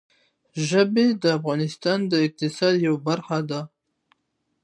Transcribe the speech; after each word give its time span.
ژبې 0.67 1.07
د 1.21 1.23
افغانستان 1.37 1.99
د 2.11 2.13
اقتصاد 2.27 2.73
یوه 2.87 2.99
برخه 3.07 3.39
ده. 3.49 3.61